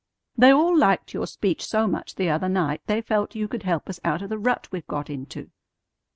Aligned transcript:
"They 0.35 0.49
all 0.51 0.75
liked 0.75 1.13
your 1.13 1.27
speech 1.27 1.63
so 1.63 1.85
much 1.85 2.15
the 2.15 2.27
other 2.27 2.49
night 2.49 2.81
they 2.87 3.01
felt 3.01 3.35
you 3.35 3.47
could 3.47 3.61
help 3.61 3.87
us 3.87 3.99
out 4.03 4.23
of 4.23 4.29
the 4.29 4.39
rut 4.39 4.67
we've 4.71 4.87
got 4.87 5.11
into." 5.11 5.51